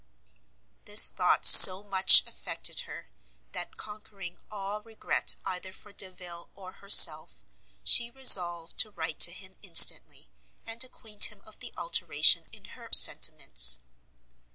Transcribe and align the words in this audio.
This 0.85 1.11
thought 1.11 1.45
so 1.45 1.83
much 1.83 2.23
affected 2.25 2.79
her, 2.89 3.11
that, 3.51 3.77
conquering 3.77 4.39
all 4.49 4.81
regret 4.81 5.35
either 5.45 5.71
for 5.71 5.91
Delvile 5.93 6.49
or 6.55 6.71
herself, 6.71 7.43
she 7.83 8.09
resolved 8.09 8.79
to 8.79 8.89
write 8.89 9.19
to 9.19 9.31
him 9.31 9.57
instantly, 9.61 10.27
and 10.65 10.83
acquaint 10.83 11.25
him 11.25 11.43
of 11.45 11.59
the 11.59 11.71
alteration 11.77 12.45
in 12.51 12.65
her 12.73 12.89
sentiments. 12.91 13.77